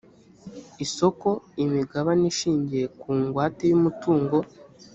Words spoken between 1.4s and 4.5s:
imigabane ishingiye ku ngwate y umutungo